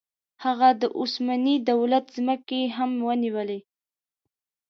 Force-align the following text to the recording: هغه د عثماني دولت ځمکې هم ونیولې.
هغه 0.43 0.69
د 0.81 0.83
عثماني 0.99 1.55
دولت 1.71 2.05
ځمکې 2.15 2.61
هم 2.77 2.91
ونیولې. 3.07 3.59